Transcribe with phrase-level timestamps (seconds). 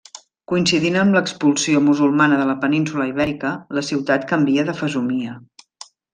[0.51, 5.37] Coincidint amb l'expulsió musulmana de la península Ibèrica, la ciutat canvia de fesomia.